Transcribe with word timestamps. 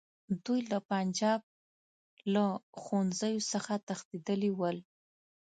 دوی 0.45 0.61
له 0.71 0.79
پنجاب 0.89 1.41
له 2.33 2.43
پوهنځیو 2.75 3.47
څخه 3.51 3.73
تښتېدلي 3.87 4.51
ول. 4.53 4.77